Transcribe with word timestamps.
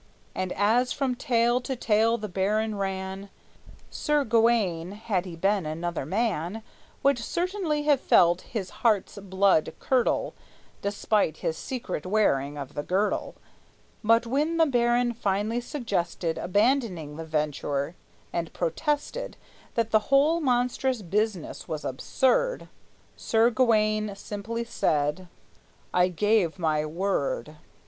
And 0.33 0.51
as 0.53 0.91
from 0.91 1.13
tale 1.13 1.61
to 1.61 1.75
tale 1.75 2.17
the 2.17 2.27
baron 2.27 2.73
ran, 2.73 3.29
Sir 3.91 4.23
Gawayne, 4.25 4.93
had 4.93 5.25
he 5.27 5.35
been 5.35 5.67
another 5.67 6.07
man, 6.07 6.63
Would 7.03 7.19
certainly 7.19 7.83
have 7.83 8.01
felt 8.01 8.41
his 8.41 8.71
heart's 8.81 9.19
blood 9.21 9.73
curdle, 9.79 10.33
Despite 10.81 11.37
his 11.37 11.55
secret 11.55 12.07
wearing 12.07 12.57
of 12.57 12.73
the 12.73 12.81
girdle; 12.81 13.35
But 14.03 14.25
when 14.25 14.57
the 14.57 14.65
baron 14.65 15.13
finally 15.13 15.61
suggested 15.61 16.39
Abandoning 16.39 17.17
the 17.17 17.23
venture, 17.25 17.93
and 18.33 18.51
protested 18.53 19.37
That 19.75 19.91
the 19.91 19.99
whole 20.09 20.39
monstrous 20.39 21.03
business 21.03 21.67
was 21.67 21.85
absurd, 21.85 22.67
Sir 23.15 23.51
Gawayne 23.51 24.15
simply 24.15 24.63
said: 24.63 25.27
"I 25.93 26.07
gave 26.07 26.57
my 26.57 26.87
word." 26.87 27.57